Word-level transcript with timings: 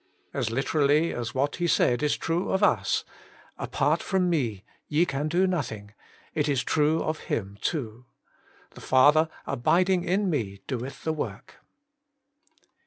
As 0.33 0.49
literally 0.49 1.13
as 1.13 1.35
what 1.35 1.57
He 1.57 1.67
said 1.67 2.01
is 2.01 2.17
true 2.17 2.49
of 2.51 2.63
us,' 2.63 3.05
Apart 3.67 4.01
from 4.01 4.31
Me 4.31 4.63
ye 4.87 5.05
can 5.05 5.27
do 5.27 5.45
noth 5.45 5.71
ing,' 5.71 5.93
is 6.33 6.49
it 6.49 6.57
true 6.65 7.03
of 7.03 7.19
Him 7.29 7.59
too.' 7.61 8.05
The 8.73 8.81
Father 8.81 9.29
abiding 9.45 10.03
in 10.03 10.27
Me 10.27 10.63
doeth 10.65 11.03
the 11.03 11.13
work.' 11.13 11.57